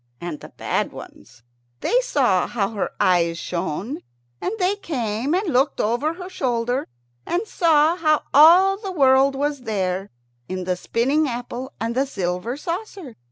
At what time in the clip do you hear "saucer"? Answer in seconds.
12.57-13.15